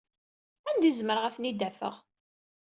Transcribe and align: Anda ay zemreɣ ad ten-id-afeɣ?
Anda 0.69 0.85
ay 0.87 0.95
zemreɣ 0.99 1.23
ad 1.25 1.33
ten-id-afeɣ? 1.35 1.95